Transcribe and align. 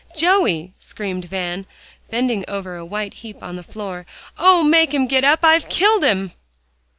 "Joey," 0.17 0.73
screamed 0.79 1.25
Van, 1.25 1.67
bending 2.09 2.43
over 2.47 2.75
a 2.75 2.83
white 2.83 3.13
heap 3.13 3.37
on 3.43 3.55
the 3.55 3.61
floor. 3.61 4.07
"Oh! 4.35 4.63
make 4.63 4.95
him 4.95 5.05
get 5.05 5.23
up. 5.23 5.41
Oh! 5.43 5.49
I've 5.49 5.69
killed 5.69 6.03
him." 6.03 6.31